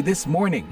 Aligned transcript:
This 0.00 0.24
Morning. 0.24 0.64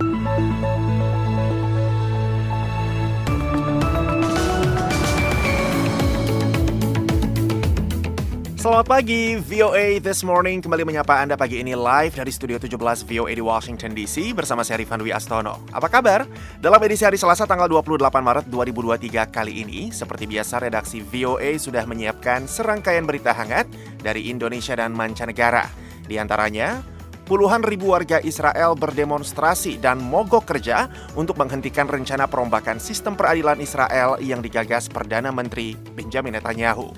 Selamat 8.67 8.87
pagi, 8.91 9.38
VOA 9.38 10.03
This 10.03 10.27
Morning 10.27 10.59
kembali 10.59 10.83
menyapa 10.83 11.23
Anda 11.23 11.38
pagi 11.38 11.63
ini 11.63 11.78
live 11.78 12.19
dari 12.19 12.35
Studio 12.35 12.59
17 12.59 13.06
VOA 13.06 13.31
di 13.31 13.38
Washington 13.38 13.95
DC 13.95 14.35
bersama 14.35 14.67
saya 14.67 14.83
Rifan 14.83 14.99
Dwi 14.99 15.15
Astono. 15.15 15.63
Apa 15.71 15.87
kabar? 15.87 16.27
Dalam 16.59 16.83
edisi 16.83 17.06
hari 17.06 17.15
Selasa 17.15 17.47
tanggal 17.47 17.70
28 17.70 18.11
Maret 18.11 18.51
2023 18.51 19.30
kali 19.30 19.62
ini, 19.62 19.95
seperti 19.95 20.27
biasa 20.27 20.66
redaksi 20.66 20.98
VOA 20.98 21.55
sudah 21.62 21.87
menyiapkan 21.87 22.50
serangkaian 22.50 23.06
berita 23.06 23.30
hangat 23.30 23.70
dari 24.02 24.34
Indonesia 24.34 24.74
dan 24.74 24.91
mancanegara. 24.91 25.70
Di 26.02 26.19
antaranya, 26.19 26.95
puluhan 27.26 27.66
ribu 27.66 27.90
warga 27.90 28.22
Israel 28.22 28.78
berdemonstrasi 28.78 29.82
dan 29.82 29.98
mogok 29.98 30.46
kerja 30.46 30.86
untuk 31.18 31.36
menghentikan 31.36 31.90
rencana 31.90 32.30
perombakan 32.30 32.78
sistem 32.78 33.18
peradilan 33.18 33.58
Israel 33.58 34.16
yang 34.22 34.40
digagas 34.40 34.86
Perdana 34.86 35.34
Menteri 35.34 35.74
Benjamin 35.74 36.38
Netanyahu. 36.38 36.94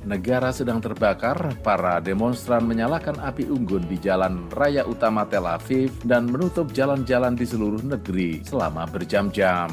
Negara 0.00 0.48
sedang 0.48 0.80
terbakar, 0.80 1.60
para 1.60 2.00
demonstran 2.00 2.64
menyalakan 2.64 3.20
api 3.20 3.44
unggun 3.52 3.84
di 3.84 4.00
jalan 4.00 4.48
raya 4.56 4.80
utama 4.88 5.28
Tel 5.28 5.44
Aviv 5.44 5.92
dan 6.08 6.24
menutup 6.24 6.72
jalan-jalan 6.72 7.36
di 7.36 7.44
seluruh 7.44 7.84
negeri 7.84 8.40
selama 8.40 8.88
berjam-jam. 8.88 9.68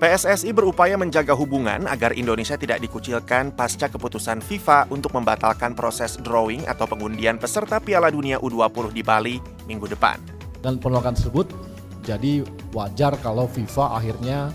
PSSI 0.00 0.56
berupaya 0.56 0.96
menjaga 0.96 1.36
hubungan 1.36 1.84
agar 1.84 2.16
Indonesia 2.16 2.56
tidak 2.56 2.80
dikucilkan 2.80 3.52
pasca 3.52 3.84
keputusan 3.84 4.40
FIFA 4.40 4.88
untuk 4.88 5.12
membatalkan 5.12 5.76
proses 5.76 6.16
drawing 6.24 6.64
atau 6.64 6.88
pengundian 6.88 7.36
peserta 7.36 7.76
Piala 7.84 8.08
Dunia 8.08 8.40
U20 8.40 8.96
di 8.96 9.04
Bali 9.04 9.36
minggu 9.68 9.84
depan. 9.84 10.16
Dan 10.64 10.80
penolakan 10.80 11.12
tersebut 11.12 11.52
jadi 12.00 12.40
wajar 12.72 13.12
kalau 13.20 13.44
FIFA 13.44 14.00
akhirnya 14.00 14.48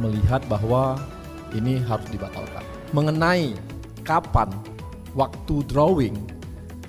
melihat 0.00 0.40
bahwa 0.48 0.96
ini 1.52 1.76
harus 1.84 2.08
dibatalkan. 2.08 2.64
Mengenai 2.96 3.52
kapan 4.08 4.48
waktu 5.12 5.68
drawing 5.68 6.16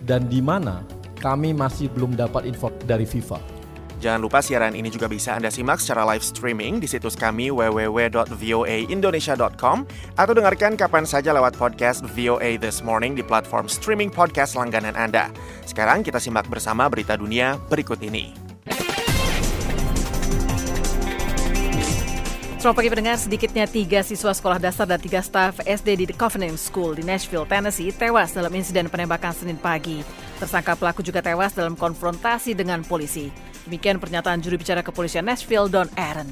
dan 0.07 0.31
di 0.31 0.39
mana 0.39 0.87
kami 1.19 1.51
masih 1.51 1.91
belum 1.91 2.15
dapat 2.15 2.47
info 2.47 2.71
dari 2.87 3.03
FIFA. 3.03 3.56
Jangan 3.97 4.21
lupa 4.21 4.45
siaran 4.45 4.77
ini 4.77 4.93
juga 4.93 5.09
bisa 5.09 5.33
Anda 5.33 5.49
simak 5.49 5.81
secara 5.81 6.05
live 6.13 6.21
streaming 6.21 6.77
di 6.77 6.85
situs 6.85 7.17
kami 7.17 7.49
www.voaindonesia.com 7.49 9.77
atau 10.13 10.33
dengarkan 10.37 10.77
kapan 10.77 11.01
saja 11.01 11.33
lewat 11.33 11.57
podcast 11.57 12.05
VOA 12.13 12.61
This 12.61 12.85
Morning 12.85 13.17
di 13.17 13.25
platform 13.25 13.65
streaming 13.65 14.13
podcast 14.13 14.53
langganan 14.53 14.93
Anda. 14.93 15.33
Sekarang 15.65 16.05
kita 16.05 16.21
simak 16.21 16.45
bersama 16.45 16.85
berita 16.93 17.17
dunia 17.17 17.57
berikut 17.73 17.97
ini. 18.05 18.45
Selamat 22.57 22.83
pagi 22.83 22.89
pendengar, 22.89 23.21
sedikitnya 23.21 23.65
tiga 23.69 24.01
siswa 24.01 24.33
sekolah 24.33 24.57
dasar 24.57 24.89
dan 24.89 24.97
tiga 24.97 25.21
staf 25.21 25.61
SD 25.61 25.93
di 25.93 26.09
The 26.09 26.17
Covenant 26.17 26.57
School 26.57 26.97
di 26.97 27.05
Nashville, 27.05 27.45
Tennessee 27.45 27.93
tewas 27.93 28.33
dalam 28.33 28.49
insiden 28.49 28.89
penembakan 28.89 29.29
Senin 29.33 29.61
pagi. 29.61 30.01
Tersangka 30.41 30.73
pelaku 30.77 31.05
juga 31.05 31.21
tewas 31.21 31.53
dalam 31.53 31.77
konfrontasi 31.77 32.57
dengan 32.57 32.81
polisi. 32.85 33.56
Demikian 33.67 33.99
pernyataan 33.99 34.39
juru 34.39 34.55
bicara 34.63 34.79
kepolisian 34.79 35.27
Nashville, 35.27 35.67
Don 35.67 35.91
Aaron. 35.99 36.31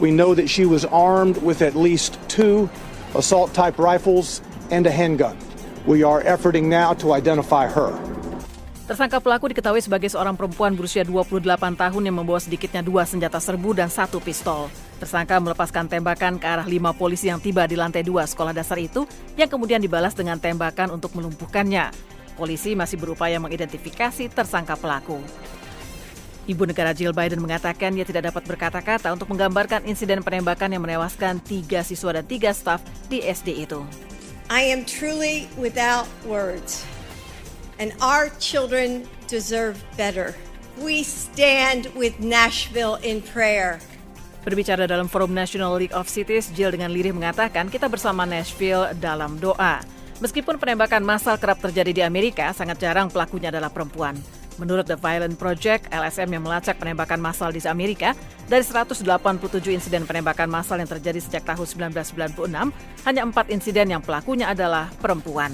We 0.00 0.08
know 0.08 0.32
that 0.32 0.48
she 0.48 0.64
was 0.64 0.88
armed 0.88 1.36
with 1.44 1.60
at 1.60 1.76
least 1.76 2.16
two 2.32 2.72
assault-type 3.12 3.76
rifles 3.76 4.40
and 4.72 4.88
a 4.88 4.90
handgun. 4.90 5.36
We 5.84 6.00
are 6.00 6.24
efforting 6.24 6.72
now 6.72 6.96
to 7.04 7.12
identify 7.12 7.68
her. 7.68 7.92
Tersangka 8.88 9.20
pelaku 9.20 9.52
diketahui 9.52 9.84
sebagai 9.84 10.10
seorang 10.10 10.34
perempuan 10.34 10.74
berusia 10.74 11.04
28 11.04 11.44
tahun 11.76 12.02
yang 12.02 12.16
membawa 12.18 12.40
sedikitnya 12.40 12.82
dua 12.82 13.04
senjata 13.04 13.36
serbu 13.38 13.76
dan 13.76 13.92
satu 13.92 14.16
pistol. 14.18 14.72
Tersangka 14.98 15.38
melepaskan 15.38 15.92
tembakan 15.92 16.40
ke 16.40 16.46
arah 16.48 16.66
lima 16.66 16.90
polisi 16.96 17.28
yang 17.28 17.38
tiba 17.38 17.68
di 17.68 17.76
lantai 17.78 18.00
dua 18.00 18.24
sekolah 18.26 18.50
dasar 18.50 18.80
itu, 18.80 19.04
yang 19.36 19.46
kemudian 19.46 19.78
dibalas 19.78 20.16
dengan 20.16 20.40
tembakan 20.40 20.98
untuk 20.98 21.14
melumpuhkannya. 21.14 22.11
Polisi 22.34 22.72
masih 22.72 22.96
berupaya 22.96 23.36
mengidentifikasi 23.36 24.32
tersangka 24.32 24.74
pelaku. 24.78 25.20
Ibu 26.42 26.66
negara 26.66 26.90
Jill 26.90 27.14
Biden 27.14 27.38
mengatakan 27.38 27.94
ia 27.94 28.02
tidak 28.02 28.34
dapat 28.34 28.42
berkata-kata 28.42 29.14
untuk 29.14 29.30
menggambarkan 29.30 29.86
insiden 29.86 30.26
penembakan 30.26 30.74
yang 30.74 30.82
menewaskan 30.82 31.38
tiga 31.38 31.86
siswa 31.86 32.18
dan 32.18 32.26
tiga 32.26 32.50
staf 32.50 32.82
di 33.06 33.22
SD 33.22 33.62
itu. 33.62 33.86
I 34.50 34.66
am 34.74 34.82
truly 34.82 35.46
without 35.54 36.10
words 36.26 36.82
and 37.78 37.94
our 38.02 38.26
children 38.42 39.06
deserve 39.30 39.78
better. 39.94 40.34
We 40.82 41.06
stand 41.06 41.94
with 41.94 42.18
Nashville 42.18 42.98
in 43.06 43.22
prayer. 43.22 43.78
Berbicara 44.42 44.90
dalam 44.90 45.06
Forum 45.06 45.30
National 45.30 45.78
League 45.78 45.94
of 45.94 46.10
Cities, 46.10 46.50
Jill 46.50 46.74
dengan 46.74 46.90
lirih 46.90 47.14
mengatakan 47.14 47.70
kita 47.70 47.86
bersama 47.86 48.26
Nashville 48.26 48.90
dalam 48.98 49.38
doa. 49.38 50.01
Meskipun 50.22 50.54
penembakan 50.54 51.02
massal 51.02 51.34
kerap 51.34 51.58
terjadi 51.58 51.90
di 51.90 52.02
Amerika, 52.06 52.54
sangat 52.54 52.78
jarang 52.78 53.10
pelakunya 53.10 53.50
adalah 53.50 53.74
perempuan. 53.74 54.14
Menurut 54.54 54.86
The 54.86 54.94
Violent 54.94 55.34
Project, 55.34 55.90
LSM 55.90 56.30
yang 56.30 56.46
melacak 56.46 56.78
penembakan 56.78 57.18
massal 57.18 57.50
di 57.50 57.58
Amerika, 57.66 58.14
dari 58.46 58.62
187 58.62 59.02
insiden 59.74 60.06
penembakan 60.06 60.46
massal 60.46 60.78
yang 60.78 60.86
terjadi 60.86 61.18
sejak 61.18 61.42
tahun 61.42 61.90
1996, 61.90 62.38
hanya 63.02 63.22
empat 63.26 63.50
insiden 63.50 63.98
yang 63.98 63.98
pelakunya 63.98 64.46
adalah 64.54 64.94
perempuan. 65.02 65.50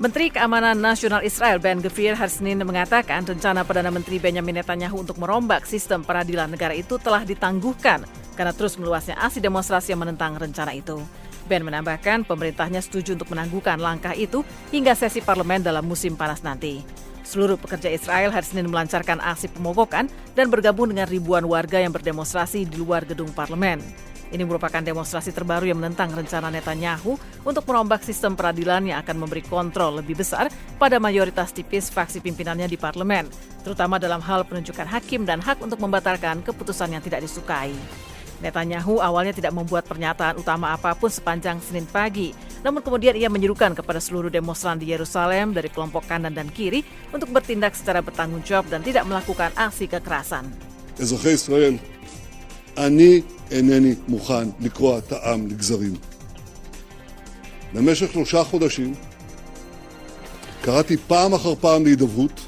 Menteri 0.00 0.32
Keamanan 0.32 0.80
Nasional 0.80 1.20
Israel 1.28 1.60
Ben 1.60 1.84
Gvir 1.84 2.16
hari 2.16 2.32
Senin 2.32 2.64
mengatakan 2.64 3.20
rencana 3.20 3.68
Perdana 3.68 3.92
Menteri 3.92 4.16
Benjamin 4.16 4.64
Netanyahu 4.64 5.04
untuk 5.04 5.20
merombak 5.20 5.68
sistem 5.68 6.02
peradilan 6.02 6.48
negara 6.48 6.72
itu 6.72 6.96
telah 6.96 7.20
ditangguhkan 7.22 8.02
karena 8.34 8.50
terus 8.56 8.74
meluasnya 8.74 9.14
aksi 9.20 9.38
demonstrasi 9.38 9.94
yang 9.94 10.02
menentang 10.02 10.34
rencana 10.34 10.74
itu. 10.74 10.98
Ben 11.44 11.60
menambahkan 11.60 12.24
pemerintahnya 12.24 12.80
setuju 12.80 13.20
untuk 13.20 13.32
menangguhkan 13.36 13.76
langkah 13.76 14.16
itu 14.16 14.40
hingga 14.72 14.96
sesi 14.96 15.20
parlemen 15.20 15.60
dalam 15.60 15.84
musim 15.84 16.16
panas 16.16 16.40
nanti. 16.40 16.80
Seluruh 17.24 17.56
pekerja 17.56 17.88
Israel 17.88 18.28
hari 18.32 18.44
Senin 18.44 18.68
melancarkan 18.68 19.16
aksi 19.20 19.48
pemogokan 19.48 20.12
dan 20.36 20.52
bergabung 20.52 20.92
dengan 20.92 21.08
ribuan 21.08 21.48
warga 21.48 21.80
yang 21.80 21.92
berdemonstrasi 21.92 22.68
di 22.68 22.76
luar 22.76 23.08
gedung 23.08 23.32
parlemen. 23.32 23.80
Ini 24.34 24.42
merupakan 24.42 24.82
demonstrasi 24.82 25.30
terbaru 25.30 25.68
yang 25.68 25.78
menentang 25.78 26.10
rencana 26.10 26.50
Netanyahu 26.50 27.14
untuk 27.46 27.64
merombak 27.70 28.02
sistem 28.02 28.34
peradilan 28.34 28.82
yang 28.82 28.98
akan 29.04 29.20
memberi 29.20 29.46
kontrol 29.46 30.02
lebih 30.02 30.18
besar 30.18 30.50
pada 30.80 30.98
mayoritas 30.98 31.54
tipis 31.54 31.86
faksi 31.92 32.18
pimpinannya 32.18 32.66
di 32.66 32.74
parlemen, 32.74 33.30
terutama 33.62 34.00
dalam 34.02 34.18
hal 34.18 34.42
penunjukan 34.42 34.90
hakim 34.90 35.22
dan 35.22 35.38
hak 35.38 35.62
untuk 35.62 35.78
membatalkan 35.78 36.42
keputusan 36.42 36.98
yang 36.98 37.02
tidak 37.04 37.22
disukai. 37.22 37.72
Netanyahu 38.39 39.03
awalnya 39.03 39.35
tidak 39.35 39.51
membuat 39.51 39.83
pernyataan 39.83 40.39
utama 40.39 40.71
apapun 40.71 41.11
sepanjang 41.11 41.59
Senin 41.59 41.83
pagi, 41.83 42.31
namun 42.63 42.79
kemudian 42.79 43.15
ia 43.15 43.27
menyerukan 43.27 43.75
kepada 43.75 43.99
seluruh 43.99 44.31
demonstran 44.31 44.79
di 44.79 44.91
Yerusalem 44.91 45.51
dari 45.51 45.67
kelompok 45.67 46.07
kanan 46.07 46.31
dan 46.31 46.47
kiri 46.47 46.87
untuk 47.11 47.29
bertindak 47.35 47.75
secara 47.75 47.99
bertanggung 47.99 48.39
jawab 48.47 48.71
dan 48.71 48.79
tidak 48.79 49.03
melakukan 49.03 49.51
aksi 49.59 49.91
kekerasan. 49.91 50.47
Israel 50.99 51.75
אני 52.79 53.21
אינני 53.51 53.95
מוכן 54.07 54.49
לקרוע 54.59 54.97
את 54.97 55.11
העם 55.11 55.47
לגזרים. 55.47 55.93
במשך 57.73 58.11
שלושה 58.11 58.43
חודשים 58.43 58.93
קראתי 60.61 60.97
פעם 60.97 61.33
אחר 61.33 61.55
פעם 61.55 61.83
להידברות. 61.83 62.41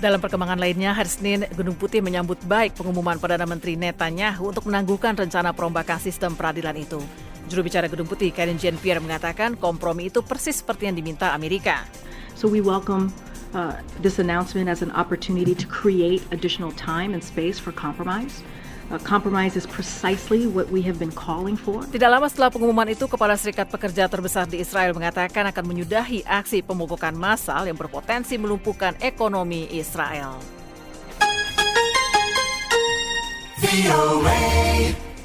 dalam 0.00 0.16
perkembangan 0.16 0.56
lainnya, 0.56 0.96
hari 0.96 1.12
Senin, 1.12 1.44
Gunung 1.52 1.76
Putih 1.76 2.00
menyambut 2.00 2.40
baik 2.48 2.72
pengumuman 2.72 3.20
Perdana 3.20 3.44
Menteri 3.44 3.76
Netanyahu 3.76 4.48
untuk 4.48 4.64
menangguhkan 4.64 5.12
rencana 5.12 5.52
perombakan 5.52 6.00
sistem 6.00 6.32
peradilan 6.32 6.72
itu. 6.72 6.96
Juru 7.52 7.68
bicara 7.68 7.84
Gedung 7.84 8.08
Putih, 8.08 8.32
Karen 8.32 8.56
Jean-Pierre 8.56 9.04
mengatakan 9.04 9.60
kompromi 9.60 10.08
itu 10.08 10.24
persis 10.24 10.64
seperti 10.64 10.88
yang 10.88 10.96
diminta 10.96 11.36
Amerika. 11.36 11.84
So 12.32 12.48
we 12.48 12.64
welcome 12.64 13.12
uh, 13.52 13.76
this 14.00 14.16
announcement 14.16 14.72
as 14.72 14.80
an 14.80 14.88
opportunity 14.96 15.52
to 15.52 15.68
create 15.68 16.24
additional 16.32 16.72
time 16.80 17.12
and 17.12 17.20
space 17.20 17.60
for 17.60 17.68
compromise. 17.68 18.40
Tidak 21.94 22.10
lama 22.10 22.26
setelah 22.26 22.50
pengumuman 22.50 22.90
itu, 22.90 23.06
Kepala 23.06 23.38
Serikat 23.38 23.70
Pekerja 23.70 24.10
terbesar 24.10 24.50
di 24.50 24.58
Israel 24.58 24.90
mengatakan 24.98 25.46
akan 25.46 25.62
menyudahi 25.62 26.26
aksi 26.26 26.66
pemogokan 26.66 27.14
massal 27.14 27.70
yang 27.70 27.78
berpotensi 27.78 28.34
melumpuhkan 28.34 28.98
ekonomi 28.98 29.70
Israel. 29.70 30.42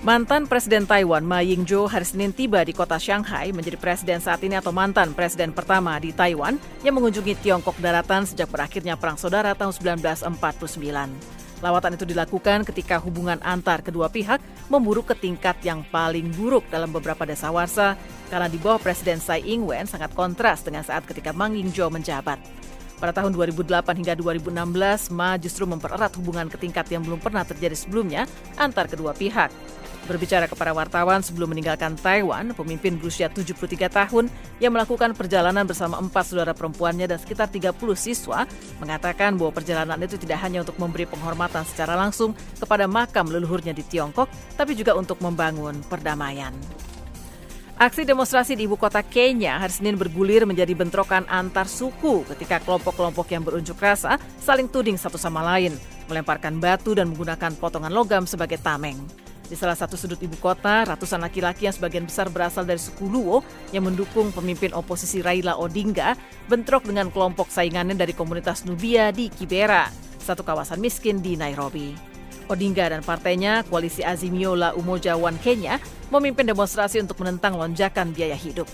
Mantan 0.06 0.46
Presiden 0.46 0.86
Taiwan 0.86 1.26
Ma 1.26 1.42
Ying-jeou 1.42 1.90
hari 1.90 2.06
Senin 2.06 2.30
tiba 2.30 2.62
di 2.62 2.78
kota 2.78 3.02
Shanghai 3.02 3.50
menjadi 3.50 3.82
presiden 3.82 4.22
saat 4.22 4.38
ini 4.46 4.54
atau 4.54 4.70
mantan 4.70 5.18
presiden 5.18 5.50
pertama 5.50 5.98
di 5.98 6.14
Taiwan 6.14 6.62
yang 6.86 6.94
mengunjungi 6.94 7.34
Tiongkok 7.42 7.74
daratan 7.82 8.30
sejak 8.30 8.46
berakhirnya 8.54 8.94
Perang 8.94 9.18
Saudara 9.18 9.58
tahun 9.58 9.74
1949. 9.74 11.45
Lawatan 11.66 11.98
itu 11.98 12.06
dilakukan 12.06 12.62
ketika 12.62 13.02
hubungan 13.02 13.42
antar 13.42 13.82
kedua 13.82 14.06
pihak 14.06 14.38
memburuk 14.70 15.10
ke 15.10 15.16
tingkat 15.18 15.58
yang 15.66 15.82
paling 15.90 16.30
buruk 16.38 16.62
dalam 16.70 16.94
beberapa 16.94 17.26
desa 17.26 17.50
warsa 17.50 17.98
karena 18.30 18.46
di 18.46 18.62
bawah 18.62 18.78
Presiden 18.78 19.18
Tsai 19.18 19.42
Ing-wen 19.42 19.90
sangat 19.90 20.14
kontras 20.14 20.62
dengan 20.62 20.86
saat 20.86 21.10
ketika 21.10 21.34
Mang 21.34 21.58
Ying-jo 21.58 21.90
menjabat. 21.90 22.38
Pada 23.02 23.12
tahun 23.18 23.34
2008 23.34 23.98
hingga 23.98 24.14
2016, 24.14 25.10
Ma 25.10 25.42
justru 25.42 25.66
mempererat 25.66 26.14
hubungan 26.22 26.46
ke 26.54 26.62
tingkat 26.62 26.86
yang 26.94 27.02
belum 27.02 27.18
pernah 27.18 27.42
terjadi 27.42 27.74
sebelumnya 27.74 28.30
antar 28.62 28.86
kedua 28.86 29.18
pihak. 29.18 29.50
Berbicara 30.06 30.46
kepada 30.46 30.70
wartawan 30.70 31.26
sebelum 31.26 31.50
meninggalkan 31.50 31.98
Taiwan, 31.98 32.54
pemimpin 32.54 32.94
berusia 33.02 33.26
73 33.26 33.90
tahun 33.90 34.30
yang 34.62 34.70
melakukan 34.70 35.18
perjalanan 35.18 35.66
bersama 35.66 35.98
empat 35.98 36.30
saudara 36.30 36.54
perempuannya 36.54 37.10
dan 37.10 37.18
sekitar 37.18 37.50
30 37.50 37.74
siswa 37.98 38.46
mengatakan 38.78 39.34
bahwa 39.34 39.58
perjalanan 39.58 39.98
itu 39.98 40.22
tidak 40.22 40.46
hanya 40.46 40.62
untuk 40.62 40.78
memberi 40.78 41.10
penghormatan 41.10 41.66
secara 41.66 41.98
langsung 41.98 42.38
kepada 42.62 42.86
makam 42.86 43.34
leluhurnya 43.34 43.74
di 43.74 43.82
Tiongkok, 43.82 44.30
tapi 44.54 44.78
juga 44.78 44.94
untuk 44.94 45.18
membangun 45.26 45.82
perdamaian. 45.90 46.54
Aksi 47.76 48.08
demonstrasi 48.08 48.56
di 48.56 48.70
ibu 48.70 48.78
kota 48.78 49.02
Kenya 49.04 49.58
hari 49.60 49.74
Senin 49.74 49.98
bergulir 49.98 50.46
menjadi 50.48 50.72
bentrokan 50.78 51.26
antar 51.28 51.66
suku 51.66 52.24
ketika 52.30 52.62
kelompok-kelompok 52.62 53.28
yang 53.34 53.42
berunjuk 53.42 53.76
rasa 53.82 54.22
saling 54.38 54.70
tuding 54.70 55.02
satu 55.02 55.18
sama 55.18 55.42
lain, 55.42 55.74
melemparkan 56.08 56.62
batu 56.62 56.94
dan 56.94 57.10
menggunakan 57.10 57.58
potongan 57.58 57.92
logam 57.92 58.24
sebagai 58.30 58.62
tameng. 58.62 59.25
Di 59.46 59.54
salah 59.54 59.78
satu 59.78 59.94
sudut 59.94 60.18
ibu 60.26 60.34
kota, 60.42 60.90
ratusan 60.90 61.22
laki-laki 61.22 61.70
yang 61.70 61.76
sebagian 61.78 62.10
besar 62.10 62.34
berasal 62.34 62.66
dari 62.66 62.82
suku 62.82 63.06
Luo 63.06 63.46
yang 63.70 63.86
mendukung 63.86 64.34
pemimpin 64.34 64.74
oposisi 64.74 65.22
Raila 65.22 65.62
Odinga 65.62 66.18
bentrok 66.50 66.90
dengan 66.90 67.14
kelompok 67.14 67.54
saingannya 67.54 67.94
dari 67.94 68.18
komunitas 68.18 68.66
Nubia 68.66 69.14
di 69.14 69.30
Kibera, 69.30 69.86
satu 70.18 70.42
kawasan 70.42 70.82
miskin 70.82 71.22
di 71.22 71.38
Nairobi. 71.38 71.94
Odinga 72.50 72.90
dan 72.90 73.06
partainya, 73.06 73.62
Koalisi 73.70 74.02
Azimio 74.02 74.58
La 74.58 74.74
Umoja 74.74 75.14
One 75.14 75.38
Kenya, 75.38 75.78
memimpin 76.10 76.50
demonstrasi 76.50 77.02
untuk 77.02 77.22
menentang 77.22 77.58
lonjakan 77.58 78.14
biaya 78.14 78.38
hidup. 78.38 78.66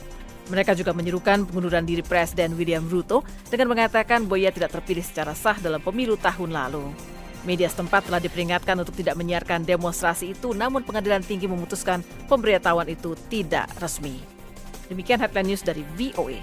Mereka 0.52 0.76
juga 0.76 0.92
menyerukan 0.92 1.48
pengunduran 1.48 1.88
diri 1.88 2.04
Presiden 2.04 2.60
William 2.60 2.84
Ruto 2.88 3.24
dengan 3.48 3.72
mengatakan 3.72 4.28
bahwa 4.28 4.40
ia 4.40 4.52
tidak 4.52 4.76
terpilih 4.76 5.04
secara 5.04 5.32
sah 5.32 5.56
dalam 5.60 5.80
pemilu 5.80 6.20
tahun 6.20 6.52
lalu. 6.52 6.92
Media 7.42 7.66
setempat 7.66 8.06
telah 8.06 8.22
diperingatkan 8.22 8.78
untuk 8.78 8.94
tidak 8.94 9.18
menyiarkan 9.18 9.66
demonstrasi 9.66 10.38
itu, 10.38 10.54
namun 10.54 10.86
pengadilan 10.86 11.26
tinggi 11.26 11.50
memutuskan 11.50 12.06
pemberitahuan 12.30 12.86
itu 12.86 13.18
tidak 13.34 13.66
resmi. 13.82 14.22
Demikian 14.94 15.18
headline 15.18 15.50
news 15.50 15.66
dari 15.66 15.82
VOA. 15.98 16.38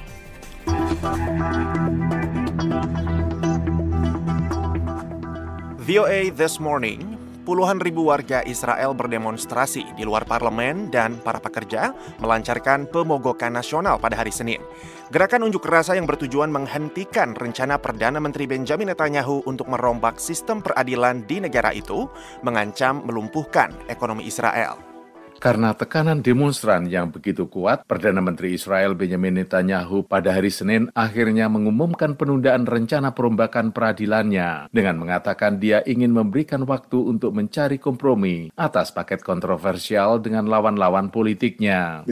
VOA 5.89 6.29
This 6.35 6.59
Morning, 6.59 7.08
puluhan 7.49 7.81
ribu 7.81 8.13
warga 8.13 8.45
Israel 8.45 8.93
berdemonstrasi 8.93 9.97
di 9.97 10.05
luar 10.05 10.29
parlemen 10.29 10.93
dan 10.93 11.17
para 11.17 11.41
pekerja 11.41 11.97
melancarkan 12.21 12.85
pemogokan 12.85 13.57
nasional 13.57 13.97
pada 13.97 14.21
hari 14.21 14.29
Senin. 14.29 14.61
Gerakan 15.09 15.49
unjuk 15.49 15.65
rasa 15.65 15.97
yang 15.97 16.05
bertujuan 16.05 16.53
menghentikan 16.53 17.33
rencana 17.33 17.81
Perdana 17.81 18.21
Menteri 18.21 18.45
Benjamin 18.45 18.93
Netanyahu 18.93 19.49
untuk 19.49 19.73
merombak 19.73 20.21
sistem 20.21 20.61
peradilan 20.61 21.25
di 21.25 21.41
negara 21.41 21.73
itu 21.73 22.05
mengancam 22.45 23.01
melumpuhkan 23.09 23.73
ekonomi 23.89 24.29
Israel. 24.29 24.98
Karena 25.39 25.71
tekanan 25.71 26.19
demonstran 26.19 26.91
yang 26.91 27.15
begitu 27.15 27.47
kuat, 27.47 27.87
Perdana 27.87 28.19
Menteri 28.19 28.59
Israel 28.59 28.99
Benjamin 28.99 29.39
Netanyahu 29.39 30.03
pada 30.03 30.35
hari 30.35 30.51
Senin 30.51 30.91
akhirnya 30.99 31.47
mengumumkan 31.47 32.19
penundaan 32.19 32.67
rencana 32.67 33.15
perombakan 33.15 33.71
peradilannya 33.71 34.67
dengan 34.75 34.99
mengatakan 34.99 35.63
dia 35.63 35.79
ingin 35.87 36.11
memberikan 36.11 36.67
waktu 36.67 36.99
untuk 36.99 37.39
mencari 37.39 37.79
kompromi 37.79 38.51
atas 38.59 38.91
paket 38.91 39.23
kontroversial 39.23 40.19
dengan 40.19 40.51
lawan-lawan 40.51 41.15
politiknya. 41.15 42.03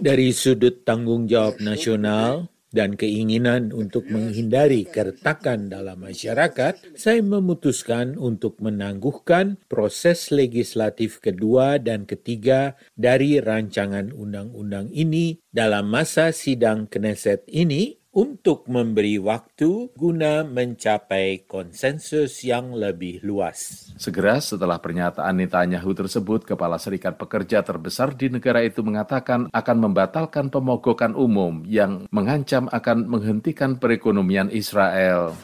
Dari 0.00 0.28
sudut 0.36 0.74
tanggung 0.84 1.24
jawab 1.24 1.56
nasional, 1.64 2.48
dan 2.70 2.94
keinginan 2.98 3.70
untuk 3.70 4.08
menghindari 4.08 4.86
keretakan 4.88 5.70
dalam 5.70 6.02
masyarakat, 6.02 6.96
saya 6.96 7.20
memutuskan 7.20 8.16
untuk 8.16 8.58
menangguhkan 8.62 9.58
proses 9.66 10.30
legislatif 10.32 11.20
kedua 11.20 11.76
dan 11.82 12.08
ketiga 12.08 12.78
dari 12.96 13.38
rancangan 13.42 14.14
undang-undang 14.14 14.88
ini 14.90 15.42
dalam 15.50 15.90
masa 15.90 16.30
sidang 16.30 16.86
Knesset 16.86 17.44
ini 17.50 17.99
untuk 18.10 18.66
memberi 18.66 19.22
waktu 19.22 19.94
guna 19.94 20.42
mencapai 20.42 21.46
konsensus 21.46 22.42
yang 22.42 22.74
lebih 22.74 23.22
luas. 23.22 23.90
Segera 23.94 24.42
setelah 24.42 24.82
pernyataan 24.82 25.38
Netanyahu 25.38 25.94
tersebut, 25.94 26.42
Kepala 26.42 26.82
Serikat 26.82 27.14
Pekerja 27.14 27.62
terbesar 27.62 28.18
di 28.18 28.26
negara 28.26 28.66
itu 28.66 28.82
mengatakan 28.82 29.46
akan 29.54 29.76
membatalkan 29.78 30.50
pemogokan 30.50 31.14
umum 31.14 31.62
yang 31.70 32.10
mengancam 32.10 32.66
akan 32.66 33.06
menghentikan 33.06 33.78
perekonomian 33.78 34.50
Israel. 34.50 35.38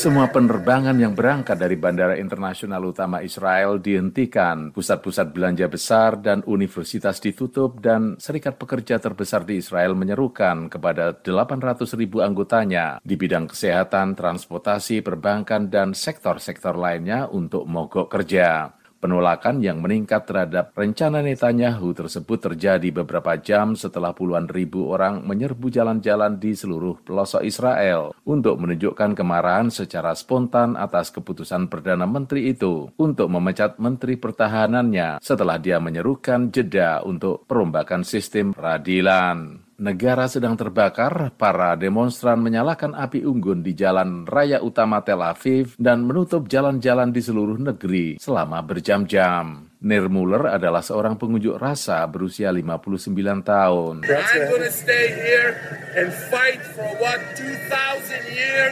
Semua 0.00 0.32
penerbangan 0.32 0.96
yang 0.96 1.12
berangkat 1.12 1.60
dari 1.60 1.76
Bandara 1.76 2.16
Internasional 2.16 2.80
Utama 2.88 3.20
Israel 3.20 3.76
dihentikan, 3.76 4.72
pusat-pusat 4.72 5.28
belanja 5.28 5.68
besar 5.68 6.16
dan 6.16 6.40
universitas 6.48 7.20
ditutup, 7.20 7.84
dan 7.84 8.16
Serikat 8.16 8.56
Pekerja 8.56 8.96
terbesar 8.96 9.44
di 9.44 9.60
Israel 9.60 9.92
menyerukan 9.92 10.72
kepada 10.72 11.12
800 11.20 11.84
ribu 12.00 12.24
anggotanya 12.24 12.96
di 13.04 13.12
bidang 13.12 13.52
kesehatan, 13.52 14.16
transportasi, 14.16 15.04
perbankan, 15.04 15.68
dan 15.68 15.92
sektor-sektor 15.92 16.80
lainnya 16.80 17.28
untuk 17.28 17.68
mogok 17.68 18.08
kerja. 18.08 18.79
Penolakan 19.00 19.64
yang 19.64 19.80
meningkat 19.80 20.28
terhadap 20.28 20.76
rencana 20.76 21.24
Netanyahu 21.24 21.96
tersebut 21.96 22.36
terjadi 22.36 22.92
beberapa 22.92 23.32
jam 23.40 23.72
setelah 23.72 24.12
puluhan 24.12 24.44
ribu 24.44 24.92
orang 24.92 25.24
menyerbu 25.24 25.72
jalan-jalan 25.72 26.36
di 26.36 26.52
seluruh 26.52 27.00
pelosok 27.00 27.40
Israel 27.40 28.12
untuk 28.28 28.60
menunjukkan 28.60 29.16
kemarahan 29.16 29.72
secara 29.72 30.12
spontan 30.12 30.76
atas 30.76 31.08
keputusan 31.16 31.72
Perdana 31.72 32.04
Menteri 32.04 32.52
itu 32.52 32.92
untuk 33.00 33.32
memecat 33.32 33.80
Menteri 33.80 34.20
Pertahanannya 34.20 35.16
setelah 35.24 35.56
dia 35.56 35.80
menyerukan 35.80 36.52
jeda 36.52 37.00
untuk 37.00 37.48
perombakan 37.48 38.04
sistem 38.04 38.52
peradilan 38.52 39.64
negara 39.80 40.28
sedang 40.28 40.54
terbakar, 40.60 41.32
para 41.40 41.72
demonstran 41.74 42.36
menyalakan 42.44 42.92
api 42.92 43.24
unggun 43.24 43.64
di 43.64 43.72
jalan 43.72 44.28
raya 44.28 44.60
utama 44.60 45.00
Tel 45.00 45.24
Aviv 45.24 45.72
dan 45.80 46.04
menutup 46.04 46.44
jalan-jalan 46.46 47.08
di 47.08 47.24
seluruh 47.24 47.56
negeri 47.56 48.20
selama 48.20 48.60
berjam-jam. 48.60 49.72
Nir 49.80 50.12
Muller 50.12 50.60
adalah 50.60 50.84
seorang 50.84 51.16
pengunjuk 51.16 51.56
rasa 51.56 52.04
berusia 52.04 52.52
59 52.52 53.16
tahun. 53.40 54.04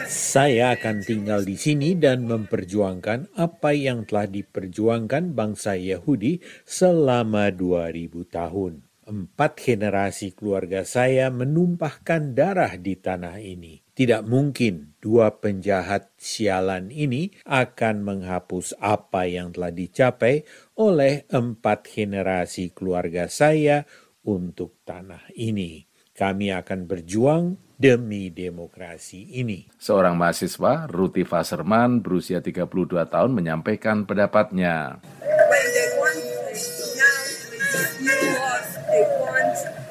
Saya 0.05 0.77
akan 0.77 0.95
tinggal 1.01 1.41
di 1.41 1.57
sini 1.57 1.97
dan 1.97 2.29
memperjuangkan 2.29 3.33
apa 3.41 3.73
yang 3.73 4.05
telah 4.05 4.29
diperjuangkan 4.29 5.33
bangsa 5.33 5.73
Yahudi 5.73 6.45
selama 6.61 7.49
2000 7.57 8.29
tahun. 8.29 8.88
Empat 9.09 9.57
generasi 9.57 10.37
keluarga 10.37 10.85
saya 10.85 11.33
menumpahkan 11.33 12.37
darah 12.37 12.77
di 12.77 12.93
tanah 12.93 13.41
ini. 13.41 13.81
Tidak 13.97 14.21
mungkin 14.21 14.93
dua 15.01 15.33
penjahat 15.41 16.13
sialan 16.21 16.93
ini 16.93 17.33
akan 17.41 18.05
menghapus 18.05 18.77
apa 18.77 19.25
yang 19.25 19.49
telah 19.49 19.73
dicapai 19.73 20.45
oleh 20.77 21.25
empat 21.25 21.89
generasi 21.89 22.69
keluarga 22.69 23.25
saya 23.25 23.81
untuk 24.29 24.85
tanah 24.85 25.33
ini. 25.33 25.89
Kami 26.13 26.53
akan 26.53 26.85
berjuang 26.85 27.57
demi 27.81 28.29
demokrasi 28.29 29.41
ini. 29.41 29.73
Seorang 29.81 30.13
mahasiswa, 30.13 30.85
Ruti 30.85 31.25
Faserman, 31.25 32.05
berusia 32.05 32.45
32 32.45 33.09
tahun, 33.09 33.31
menyampaikan 33.33 34.05
pendapatnya. 34.05 35.01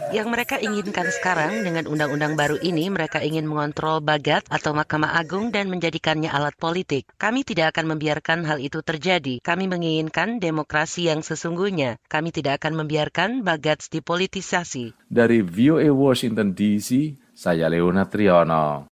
Yang 0.08 0.28
mereka 0.32 0.56
inginkan 0.56 1.04
sekarang 1.12 1.68
dengan 1.68 1.84
undang-undang 1.84 2.32
baru 2.32 2.56
ini, 2.64 2.88
mereka 2.88 3.20
ingin 3.20 3.44
mengontrol 3.44 4.00
Bagat 4.00 4.48
atau 4.48 4.72
Mahkamah 4.72 5.20
Agung 5.20 5.52
dan 5.52 5.68
menjadikannya 5.68 6.32
alat 6.32 6.56
politik. 6.56 7.04
Kami 7.20 7.44
tidak 7.44 7.76
akan 7.76 7.92
membiarkan 7.92 8.48
hal 8.48 8.56
itu 8.56 8.80
terjadi. 8.80 9.44
Kami 9.44 9.68
menginginkan 9.68 10.40
demokrasi 10.40 11.12
yang 11.12 11.20
sesungguhnya. 11.20 12.00
Kami 12.08 12.32
tidak 12.32 12.64
akan 12.64 12.84
membiarkan 12.84 13.44
Bagat 13.44 13.92
dipolitisasi. 13.92 14.96
Dari 15.12 15.44
VOA 15.44 15.92
Washington 15.92 16.56
DC, 16.56 17.20
saya 17.36 17.68
Leona 17.68 18.08
Triono. 18.08 18.88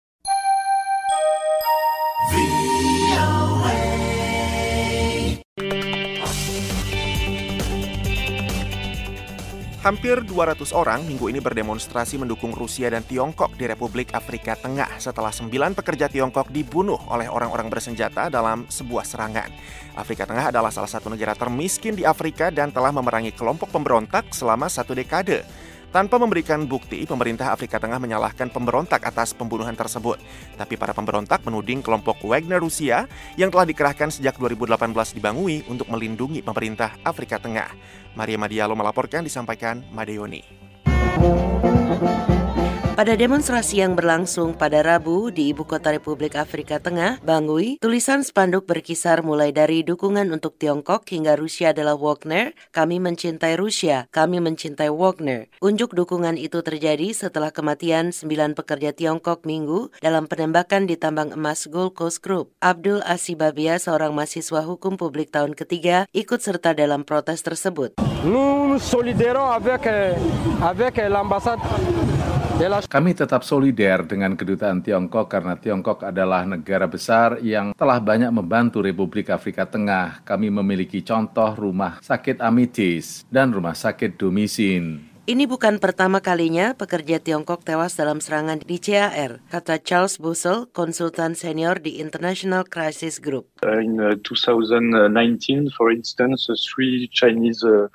Hampir 9.84 10.24
200 10.24 10.72
orang 10.72 11.04
minggu 11.04 11.28
ini 11.28 11.44
berdemonstrasi 11.44 12.16
mendukung 12.16 12.56
Rusia 12.56 12.88
dan 12.88 13.04
Tiongkok 13.04 13.52
di 13.60 13.68
Republik 13.68 14.16
Afrika 14.16 14.56
Tengah 14.56 14.96
setelah 14.96 15.28
sembilan 15.28 15.76
pekerja 15.76 16.08
Tiongkok 16.08 16.56
dibunuh 16.56 16.96
oleh 17.12 17.28
orang-orang 17.28 17.68
bersenjata 17.68 18.32
dalam 18.32 18.64
sebuah 18.72 19.04
serangan. 19.04 19.52
Afrika 20.00 20.24
Tengah 20.24 20.56
adalah 20.56 20.72
salah 20.72 20.88
satu 20.88 21.12
negara 21.12 21.36
termiskin 21.36 22.00
di 22.00 22.08
Afrika 22.08 22.48
dan 22.48 22.72
telah 22.72 22.96
memerangi 22.96 23.36
kelompok 23.36 23.76
pemberontak 23.76 24.32
selama 24.32 24.72
satu 24.72 24.96
dekade. 24.96 25.44
Tanpa 25.94 26.18
memberikan 26.18 26.66
bukti, 26.66 27.06
pemerintah 27.06 27.54
Afrika 27.54 27.78
Tengah 27.78 28.02
menyalahkan 28.02 28.50
pemberontak 28.50 29.06
atas 29.06 29.30
pembunuhan 29.30 29.78
tersebut. 29.78 30.18
Tapi 30.58 30.74
para 30.74 30.90
pemberontak 30.90 31.46
menuding 31.46 31.86
kelompok 31.86 32.18
Wagner 32.26 32.58
Rusia 32.58 33.06
yang 33.38 33.54
telah 33.54 33.70
dikerahkan 33.70 34.10
sejak 34.10 34.42
2018 34.42 34.90
di 35.14 35.22
Bangui 35.22 35.62
untuk 35.70 35.86
melindungi 35.94 36.42
pemerintah 36.42 36.98
Afrika 37.06 37.38
Tengah. 37.38 37.70
Maria 38.18 38.42
Madialo 38.42 38.74
melaporkan 38.74 39.22
disampaikan 39.22 39.86
Madeoni. 39.94 40.42
Pada 42.94 43.18
demonstrasi 43.18 43.82
yang 43.82 43.98
berlangsung 43.98 44.54
pada 44.54 44.86
Rabu 44.86 45.34
di 45.34 45.50
ibu 45.50 45.66
kota 45.66 45.90
Republik 45.90 46.38
Afrika 46.38 46.78
Tengah, 46.78 47.18
Bangui, 47.26 47.82
tulisan 47.82 48.22
spanduk 48.22 48.70
berkisar 48.70 49.26
mulai 49.26 49.50
dari 49.50 49.82
dukungan 49.82 50.30
untuk 50.30 50.62
Tiongkok 50.62 51.02
hingga 51.10 51.34
Rusia 51.34 51.74
adalah 51.74 51.98
Wagner, 51.98 52.54
kami 52.70 53.02
mencintai 53.02 53.58
Rusia, 53.58 54.06
kami 54.14 54.38
mencintai 54.46 54.94
Wagner. 54.94 55.50
Unjuk 55.66 55.98
dukungan 55.98 56.38
itu 56.38 56.62
terjadi 56.62 57.10
setelah 57.18 57.50
kematian 57.50 58.14
sembilan 58.14 58.54
pekerja 58.54 58.94
Tiongkok 58.94 59.42
minggu 59.42 59.90
dalam 59.98 60.30
penembakan 60.30 60.86
di 60.86 60.94
tambang 60.94 61.34
emas 61.34 61.66
Gold 61.66 61.98
Coast 61.98 62.22
Group. 62.22 62.54
Abdul 62.62 63.02
Asibabia, 63.10 63.82
seorang 63.82 64.14
mahasiswa 64.14 64.62
hukum 64.70 65.02
publik 65.02 65.34
tahun 65.34 65.58
ketiga, 65.58 66.06
ikut 66.14 66.46
serta 66.46 66.78
dalam 66.78 67.10
protes 67.10 67.42
tersebut. 67.42 67.98
Nous 68.22 68.78
solidaires 68.78 69.58
avec, 69.58 69.90
avec 70.62 71.02
l'ambassade 71.10 71.58
kami 72.88 73.12
tetap 73.12 73.44
solider 73.44 74.08
dengan 74.08 74.40
kedutaan 74.40 74.80
Tiongkok 74.80 75.28
karena 75.28 75.60
Tiongkok 75.60 76.00
adalah 76.08 76.48
negara 76.48 76.88
besar 76.88 77.44
yang 77.44 77.76
telah 77.76 78.00
banyak 78.00 78.32
membantu 78.32 78.80
Republik 78.80 79.28
Afrika 79.28 79.68
Tengah. 79.68 80.24
Kami 80.24 80.48
memiliki 80.48 81.04
contoh 81.04 81.52
rumah 81.60 82.00
sakit 82.00 82.40
Amitis 82.40 83.28
dan 83.28 83.52
rumah 83.52 83.76
sakit 83.76 84.16
Domisin. 84.16 85.13
Ini 85.24 85.48
bukan 85.48 85.80
pertama 85.80 86.20
kalinya 86.20 86.76
pekerja 86.76 87.16
Tiongkok 87.16 87.64
tewas 87.64 87.96
dalam 87.96 88.20
serangan 88.20 88.60
di 88.60 88.76
CAR, 88.76 89.40
kata 89.48 89.80
Charles 89.80 90.20
Bussell, 90.20 90.68
konsultan 90.76 91.32
senior 91.32 91.80
di 91.80 92.04
International 92.04 92.68
Crisis 92.68 93.24
Group. 93.24 93.48
In 93.64 94.04
2019, 94.20 94.20
uh, 94.20 95.72
for 95.80 95.96
instance, 95.96 96.52
uh, 96.52 96.60
three 96.60 97.08
Chinese 97.08 97.64
uh, 97.64 97.88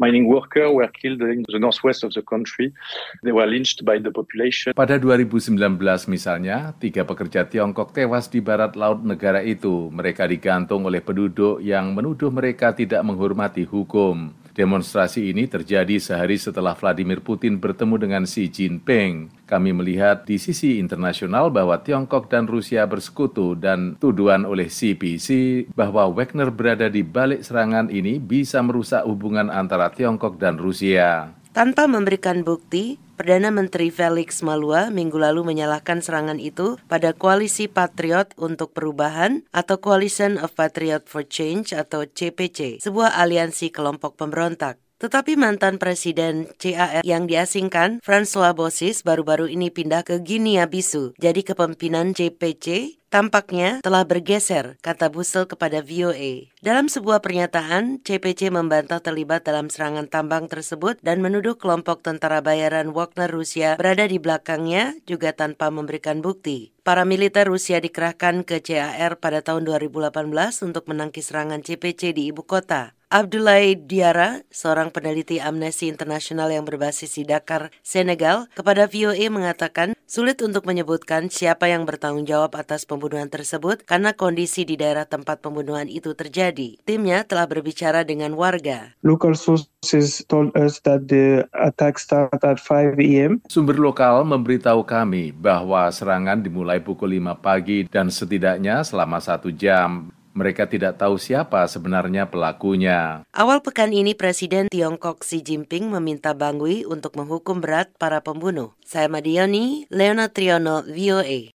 mining 0.00 0.32
workers 0.32 0.72
were 0.72 0.88
killed 0.96 1.20
in 1.20 1.44
the 1.52 1.60
northwest 1.60 2.08
of 2.08 2.16
the 2.16 2.24
country. 2.24 2.72
They 3.20 3.36
were 3.36 3.44
lynched 3.44 3.84
by 3.84 4.00
the 4.00 4.08
population. 4.08 4.72
Pada 4.72 4.96
2019 4.96 5.60
misalnya, 6.08 6.72
tiga 6.80 7.04
pekerja 7.04 7.52
Tiongkok 7.52 7.92
tewas 7.92 8.32
di 8.32 8.40
barat 8.40 8.80
laut 8.80 9.04
negara 9.04 9.44
itu. 9.44 9.92
Mereka 9.92 10.24
digantung 10.24 10.88
oleh 10.88 11.04
penduduk 11.04 11.60
yang 11.60 11.92
menuduh 11.92 12.32
mereka 12.32 12.72
tidak 12.72 13.04
menghormati 13.04 13.68
hukum. 13.68 14.40
Demonstrasi 14.52 15.32
ini 15.32 15.48
terjadi 15.48 15.96
sehari 15.96 16.36
setelah 16.36 16.76
Vladimir 16.76 17.24
Putin 17.24 17.56
bertemu 17.56 17.96
dengan 17.96 18.22
Xi 18.28 18.52
Jinping. 18.52 19.32
Kami 19.48 19.72
melihat 19.72 20.28
di 20.28 20.36
sisi 20.36 20.76
internasional 20.76 21.48
bahwa 21.48 21.80
Tiongkok 21.80 22.28
dan 22.28 22.44
Rusia 22.44 22.84
bersekutu 22.84 23.56
dan 23.56 23.96
tuduhan 23.96 24.44
oleh 24.44 24.68
CPC 24.68 25.28
bahwa 25.72 26.04
Wagner 26.12 26.52
berada 26.52 26.92
di 26.92 27.00
balik 27.00 27.40
serangan 27.40 27.88
ini 27.88 28.20
bisa 28.20 28.60
merusak 28.60 29.08
hubungan 29.08 29.48
antara 29.48 29.88
Tiongkok 29.88 30.36
dan 30.36 30.60
Rusia. 30.60 31.41
Tanpa 31.52 31.84
memberikan 31.84 32.48
bukti, 32.48 32.96
Perdana 33.20 33.52
Menteri 33.52 33.92
Felix 33.92 34.40
Malua 34.40 34.88
minggu 34.88 35.20
lalu 35.20 35.44
menyalahkan 35.44 36.00
serangan 36.00 36.40
itu 36.40 36.80
pada 36.88 37.12
Koalisi 37.12 37.68
Patriot 37.68 38.32
untuk 38.40 38.72
Perubahan 38.72 39.44
atau 39.52 39.76
Coalition 39.76 40.40
of 40.40 40.56
Patriot 40.56 41.04
for 41.04 41.20
Change 41.28 41.76
atau 41.76 42.08
CPC, 42.08 42.80
sebuah 42.80 43.20
aliansi 43.20 43.68
kelompok 43.68 44.16
pemberontak. 44.16 44.80
Tetapi 44.96 45.36
mantan 45.36 45.76
Presiden 45.76 46.48
CAR 46.56 47.04
yang 47.04 47.28
diasingkan, 47.28 48.00
François 48.00 48.56
Bossis, 48.56 49.04
baru-baru 49.04 49.52
ini 49.52 49.68
pindah 49.68 50.08
ke 50.08 50.24
Guinea-Bissau. 50.24 51.18
Jadi 51.20 51.42
kepemimpinan 51.44 52.16
CPC 52.16 52.96
tampaknya 53.12 53.84
telah 53.84 54.08
bergeser, 54.08 54.80
kata 54.80 55.12
Busel 55.12 55.44
kepada 55.44 55.84
VOA. 55.84 56.48
Dalam 56.64 56.88
sebuah 56.88 57.20
pernyataan, 57.20 58.00
CPC 58.00 58.48
membantah 58.48 59.04
terlibat 59.04 59.44
dalam 59.44 59.68
serangan 59.68 60.08
tambang 60.08 60.48
tersebut 60.48 60.96
dan 61.04 61.20
menuduh 61.20 61.60
kelompok 61.60 62.00
tentara 62.00 62.40
bayaran 62.40 62.96
Wagner 62.96 63.28
Rusia 63.28 63.76
berada 63.76 64.08
di 64.08 64.16
belakangnya 64.16 64.96
juga 65.04 65.36
tanpa 65.36 65.68
memberikan 65.68 66.24
bukti. 66.24 66.72
Para 66.82 67.06
militer 67.06 67.46
Rusia 67.46 67.78
dikerahkan 67.78 68.42
ke 68.42 68.58
CAR 68.58 69.22
pada 69.22 69.38
tahun 69.38 69.62
2018 69.70 70.18
untuk 70.66 70.90
menangkis 70.90 71.30
serangan 71.30 71.62
CPC 71.62 72.10
di 72.10 72.34
ibu 72.34 72.42
kota. 72.42 72.98
Abdoulaye 73.12 73.76
Diara, 73.76 74.40
seorang 74.48 74.88
peneliti 74.88 75.36
Amnesty 75.36 75.84
International 75.92 76.48
yang 76.48 76.64
berbasis 76.64 77.20
di 77.20 77.28
Dakar, 77.28 77.68
Senegal, 77.84 78.48
kepada 78.56 78.88
VOA 78.88 79.28
mengatakan 79.28 79.92
sulit 80.08 80.40
untuk 80.40 80.64
menyebutkan 80.64 81.28
siapa 81.28 81.68
yang 81.68 81.84
bertanggung 81.84 82.24
jawab 82.24 82.56
atas 82.56 82.88
pembunuhan 82.88 83.28
tersebut 83.28 83.84
karena 83.84 84.16
kondisi 84.16 84.64
di 84.64 84.80
daerah 84.80 85.04
tempat 85.04 85.44
pembunuhan 85.44 85.92
itu 85.92 86.16
terjadi. 86.16 86.80
Timnya 86.88 87.28
telah 87.28 87.44
berbicara 87.44 88.00
dengan 88.00 88.32
warga. 88.32 88.96
Local 89.04 89.36
sources 89.36 90.24
told 90.32 90.48
us 90.56 90.80
that 90.88 91.04
the 91.12 91.44
attack 91.52 92.00
started 92.00 92.40
at 92.40 92.56
5 92.56 92.96
a.m. 92.96 93.44
Sumber 93.52 93.76
lokal 93.76 94.24
memberitahu 94.24 94.88
kami 94.88 95.36
bahwa 95.36 95.92
serangan 95.92 96.40
dimulai 96.40 96.71
pukul 96.80 97.20
5 97.20 97.42
pagi 97.44 97.84
dan 97.84 98.08
setidaknya 98.08 98.80
selama 98.86 99.20
satu 99.20 99.52
jam. 99.52 100.08
Mereka 100.32 100.64
tidak 100.64 100.96
tahu 100.96 101.20
siapa 101.20 101.68
sebenarnya 101.68 102.24
pelakunya. 102.24 103.20
Awal 103.36 103.60
pekan 103.60 103.92
ini 103.92 104.16
Presiden 104.16 104.72
Tiongkok 104.72 105.20
Xi 105.20 105.44
Jinping 105.44 105.92
meminta 105.92 106.32
Bangui 106.32 106.88
untuk 106.88 107.20
menghukum 107.20 107.60
berat 107.60 107.92
para 108.00 108.24
pembunuh. 108.24 108.72
Saya 108.80 109.12
Madioni, 109.12 109.84
Leona 109.92 110.32
Triono, 110.32 110.88
VOA. 110.88 111.52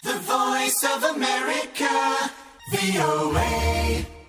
The 0.00 0.16
Voice 0.24 0.80
of 0.88 1.00
America, 1.12 1.92
VOA. 2.72 4.19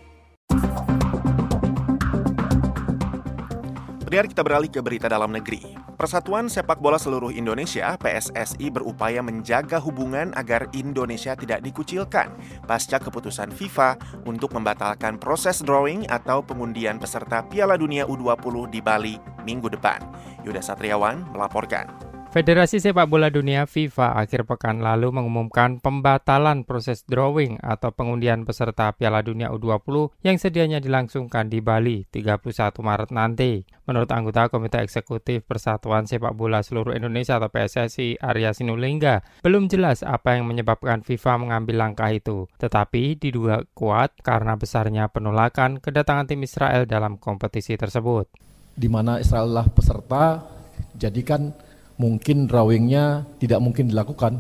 Kemudian 4.12 4.28
kita 4.28 4.44
beralih 4.44 4.68
ke 4.68 4.84
berita 4.84 5.08
dalam 5.08 5.32
negeri. 5.32 5.72
Persatuan 5.96 6.52
Sepak 6.52 6.84
Bola 6.84 7.00
Seluruh 7.00 7.32
Indonesia 7.32 7.96
(PSSI) 7.96 8.68
berupaya 8.68 9.24
menjaga 9.24 9.80
hubungan 9.80 10.36
agar 10.36 10.68
Indonesia 10.76 11.32
tidak 11.32 11.64
dikucilkan 11.64 12.36
pasca 12.68 13.00
keputusan 13.00 13.56
FIFA 13.56 13.96
untuk 14.28 14.52
membatalkan 14.52 15.16
proses 15.16 15.64
drawing 15.64 16.04
atau 16.12 16.44
pengundian 16.44 17.00
peserta 17.00 17.40
Piala 17.48 17.80
Dunia 17.80 18.04
U20 18.04 18.68
di 18.68 18.84
Bali 18.84 19.16
minggu 19.48 19.72
depan. 19.72 20.04
Yuda 20.44 20.60
Satriawan 20.60 21.32
melaporkan. 21.32 22.11
Federasi 22.32 22.80
Sepak 22.80 23.12
Bola 23.12 23.28
Dunia 23.28 23.68
FIFA 23.68 24.16
akhir 24.16 24.48
pekan 24.48 24.80
lalu 24.80 25.12
mengumumkan 25.12 25.84
pembatalan 25.84 26.64
proses 26.64 27.04
drawing 27.04 27.60
atau 27.60 27.92
pengundian 27.92 28.48
peserta 28.48 28.88
Piala 28.96 29.20
Dunia 29.20 29.52
U20 29.52 30.16
yang 30.24 30.40
sedianya 30.40 30.80
dilangsungkan 30.80 31.52
di 31.52 31.60
Bali 31.60 32.08
31 32.08 32.56
Maret 32.80 33.12
nanti. 33.12 33.68
Menurut 33.84 34.08
anggota 34.16 34.48
Komite 34.48 34.80
Eksekutif 34.80 35.44
Persatuan 35.44 36.08
Sepak 36.08 36.32
Bola 36.32 36.64
Seluruh 36.64 36.96
Indonesia 36.96 37.36
atau 37.36 37.52
PSSI 37.52 38.24
Arya 38.24 38.56
Sinulinga, 38.56 39.44
belum 39.44 39.68
jelas 39.68 40.00
apa 40.00 40.40
yang 40.40 40.48
menyebabkan 40.48 41.04
FIFA 41.04 41.36
mengambil 41.36 41.84
langkah 41.84 42.16
itu, 42.16 42.48
tetapi 42.56 43.20
diduga 43.20 43.68
kuat 43.76 44.16
karena 44.24 44.56
besarnya 44.56 45.12
penolakan 45.12 45.84
kedatangan 45.84 46.32
tim 46.32 46.48
Israel 46.48 46.88
dalam 46.88 47.20
kompetisi 47.20 47.76
tersebut. 47.76 48.32
Di 48.72 48.88
mana 48.88 49.20
Israel 49.20 49.52
adalah 49.52 49.68
peserta, 49.68 50.48
jadikan 50.96 51.71
mungkin 52.00 52.48
drawingnya 52.48 53.26
tidak 53.42 53.60
mungkin 53.60 53.92
dilakukan 53.92 54.40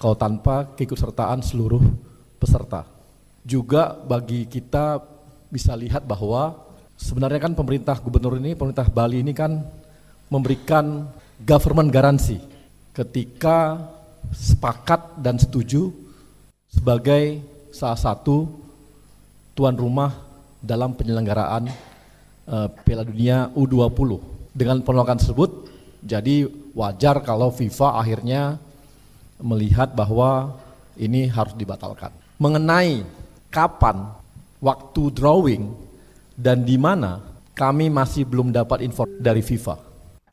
kalau 0.00 0.16
tanpa 0.16 0.64
keikutsertaan 0.74 1.44
seluruh 1.44 1.82
peserta. 2.40 2.88
Juga 3.44 3.92
bagi 3.92 4.48
kita 4.48 5.00
bisa 5.52 5.76
lihat 5.76 6.08
bahwa 6.08 6.56
sebenarnya 6.96 7.40
kan 7.40 7.52
pemerintah 7.52 7.96
gubernur 8.00 8.40
ini, 8.40 8.56
pemerintah 8.56 8.88
Bali 8.88 9.20
ini 9.20 9.36
kan 9.36 9.60
memberikan 10.32 11.08
government 11.42 11.92
garansi 11.92 12.40
ketika 12.96 13.80
sepakat 14.30 15.18
dan 15.18 15.40
setuju 15.40 15.90
sebagai 16.70 17.42
salah 17.74 17.98
satu 17.98 18.46
tuan 19.56 19.74
rumah 19.74 20.14
dalam 20.60 20.94
penyelenggaraan 20.94 21.68
uh, 22.46 22.68
Piala 22.84 23.04
Dunia 23.04 23.48
U20. 23.56 24.20
Dengan 24.50 24.82
penolakan 24.82 25.18
tersebut, 25.18 25.50
jadi 26.02 26.46
wajar 26.74 27.22
kalau 27.24 27.50
FIFA 27.50 27.88
akhirnya 28.00 28.42
melihat 29.40 29.92
bahwa 29.96 30.60
ini 31.00 31.26
harus 31.26 31.56
dibatalkan. 31.56 32.12
Mengenai 32.36 33.04
kapan 33.48 34.12
waktu 34.60 35.02
drawing 35.12 35.72
dan 36.36 36.64
di 36.64 36.76
mana 36.76 37.20
kami 37.56 37.92
masih 37.92 38.24
belum 38.24 38.52
dapat 38.52 38.84
info 38.84 39.04
dari 39.20 39.44
FIFA. 39.44 39.89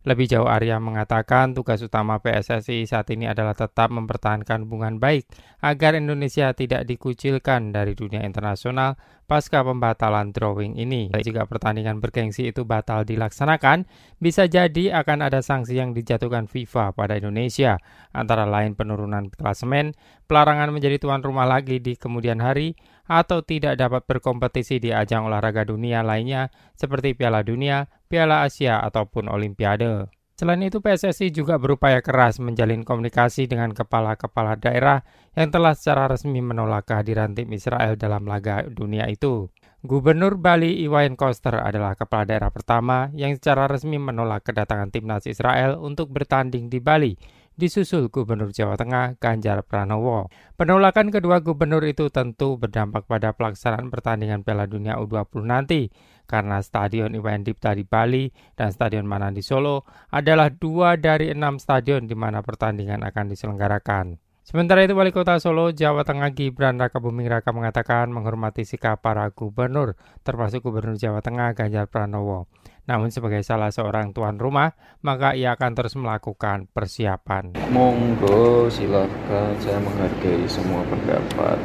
Lebih 0.08 0.24
jauh 0.32 0.48
Arya 0.48 0.80
mengatakan 0.80 1.52
tugas 1.52 1.84
utama 1.84 2.24
PSSI 2.24 2.88
saat 2.88 3.12
ini 3.12 3.28
adalah 3.28 3.52
tetap 3.52 3.92
mempertahankan 3.92 4.64
hubungan 4.64 5.04
baik 5.04 5.28
agar 5.60 6.00
Indonesia 6.00 6.56
tidak 6.56 6.88
dikucilkan 6.88 7.76
dari 7.76 7.92
dunia 7.92 8.24
internasional 8.24 8.96
pasca 9.28 9.60
pembatalan 9.68 10.32
drawing 10.32 10.80
ini. 10.80 11.12
Jika 11.12 11.44
pertandingan 11.44 12.00
bergengsi 12.00 12.48
itu 12.48 12.64
batal 12.64 13.04
dilaksanakan, 13.04 13.84
bisa 14.24 14.48
jadi 14.48 14.96
akan 14.96 15.28
ada 15.28 15.44
sanksi 15.44 15.76
yang 15.76 15.92
dijatuhkan 15.92 16.48
FIFA 16.48 16.96
pada 16.96 17.20
Indonesia, 17.20 17.76
antara 18.16 18.48
lain 18.48 18.80
penurunan 18.80 19.28
klasemen, 19.28 19.92
pelarangan 20.28 20.76
menjadi 20.76 21.00
tuan 21.00 21.24
rumah 21.24 21.48
lagi 21.48 21.80
di 21.80 21.96
kemudian 21.96 22.44
hari, 22.44 22.76
atau 23.08 23.40
tidak 23.40 23.80
dapat 23.80 24.04
berkompetisi 24.04 24.84
di 24.84 24.92
ajang 24.92 25.32
olahraga 25.32 25.64
dunia 25.64 26.04
lainnya 26.04 26.52
seperti 26.76 27.16
Piala 27.16 27.42
Dunia, 27.42 27.88
Piala 28.12 28.44
Asia, 28.44 28.84
ataupun 28.84 29.32
Olimpiade. 29.32 30.12
Selain 30.38 30.62
itu, 30.62 30.78
PSSI 30.86 31.34
juga 31.34 31.58
berupaya 31.58 31.98
keras 31.98 32.38
menjalin 32.38 32.86
komunikasi 32.86 33.50
dengan 33.50 33.74
kepala-kepala 33.74 34.54
daerah 34.54 35.02
yang 35.34 35.50
telah 35.50 35.74
secara 35.74 36.14
resmi 36.14 36.46
menolak 36.46 36.86
kehadiran 36.86 37.34
tim 37.34 37.50
Israel 37.58 37.98
dalam 37.98 38.30
laga 38.30 38.62
dunia 38.70 39.10
itu. 39.10 39.50
Gubernur 39.82 40.38
Bali 40.38 40.86
Iwayan 40.86 41.18
Koster 41.18 41.58
adalah 41.58 41.98
kepala 41.98 42.30
daerah 42.30 42.54
pertama 42.54 43.10
yang 43.18 43.34
secara 43.34 43.66
resmi 43.66 43.98
menolak 43.98 44.46
kedatangan 44.46 44.94
timnas 44.94 45.26
Israel 45.26 45.82
untuk 45.82 46.14
bertanding 46.14 46.70
di 46.70 46.86
Bali 46.86 47.18
disusul 47.58 48.14
Gubernur 48.14 48.54
Jawa 48.54 48.78
Tengah 48.78 49.18
Ganjar 49.18 49.66
Pranowo. 49.66 50.30
Penolakan 50.56 51.10
kedua 51.10 51.42
gubernur 51.42 51.82
itu 51.84 52.08
tentu 52.14 52.56
berdampak 52.56 53.10
pada 53.10 53.34
pelaksanaan 53.34 53.90
pertandingan 53.90 54.46
Piala 54.46 54.70
Dunia 54.70 55.02
U20 55.02 55.44
nanti, 55.44 55.90
karena 56.30 56.62
Stadion 56.62 57.18
Iwayan 57.18 57.42
Dipta 57.42 57.74
di 57.74 57.82
Bali 57.82 58.30
dan 58.54 58.70
Stadion 58.70 59.10
Manan 59.10 59.34
di 59.34 59.42
Solo 59.42 59.90
adalah 60.14 60.54
dua 60.54 60.96
dari 60.96 61.34
enam 61.34 61.58
stadion 61.58 62.06
di 62.06 62.14
mana 62.14 62.46
pertandingan 62.46 63.02
akan 63.02 63.26
diselenggarakan. 63.34 64.27
Sementara 64.48 64.80
itu, 64.80 64.96
Wali 64.96 65.12
Kota 65.12 65.36
Solo, 65.44 65.76
Jawa 65.76 66.08
Tengah 66.08 66.32
Gibran 66.32 66.80
Raka 66.80 67.04
Buming 67.04 67.28
Raka 67.28 67.52
mengatakan 67.52 68.08
menghormati 68.08 68.64
sikap 68.64 69.04
para 69.04 69.28
gubernur, 69.28 70.00
termasuk 70.24 70.64
Gubernur 70.64 70.96
Jawa 70.96 71.20
Tengah 71.20 71.52
Ganjar 71.52 71.92
Pranowo. 71.92 72.48
Namun 72.88 73.12
sebagai 73.12 73.44
salah 73.44 73.76
seorang 73.76 74.16
tuan 74.16 74.40
rumah, 74.40 74.72
maka 75.04 75.36
ia 75.36 75.52
akan 75.52 75.76
terus 75.76 76.00
melakukan 76.00 76.72
persiapan. 76.72 77.60
Monggo 77.76 78.72
silahkan 78.72 79.52
saya 79.60 79.84
menghargai 79.84 80.48
semua 80.48 80.80
pendapat 80.88 81.60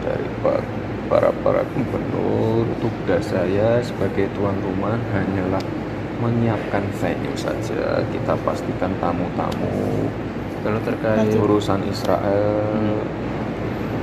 dari 0.00 0.28
para 1.12 1.28
para 1.44 1.60
gubernur. 1.76 2.64
Tugas 2.80 3.28
saya 3.28 3.84
sebagai 3.84 4.32
tuan 4.32 4.56
rumah 4.64 4.96
hanyalah 5.12 5.60
menyiapkan 6.24 6.88
venue 6.96 7.36
saja. 7.36 8.00
Kita 8.08 8.32
pastikan 8.48 8.96
tamu-tamu 8.96 10.08
kalau 10.66 10.82
terkait 10.82 11.30
urusan 11.38 11.78
Israel, 11.86 12.98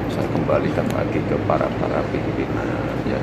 saya 0.07 0.27
kembalikan 0.31 0.87
lagi 0.95 1.19
ke 1.27 1.35
para 1.43 1.67
para 1.67 1.99
pimpinan 2.07 2.71
ya. 3.03 3.19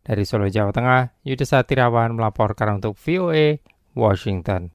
Dari 0.00 0.24
Solo, 0.24 0.48
Jawa 0.48 0.72
Tengah, 0.72 1.20
Yudha 1.20 1.44
Satirawan 1.44 2.16
melaporkan 2.16 2.80
untuk 2.80 2.96
VOA 2.96 3.60
Washington. 3.92 4.72